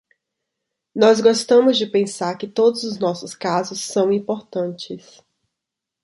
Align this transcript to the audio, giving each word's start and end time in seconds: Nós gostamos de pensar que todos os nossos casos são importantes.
Nós 0.95 1.21
gostamos 1.21 1.77
de 1.77 1.85
pensar 1.85 2.35
que 2.35 2.47
todos 2.47 2.81
os 2.81 2.97
nossos 2.97 3.35
casos 3.35 3.81
são 3.81 4.11
importantes. 4.11 5.21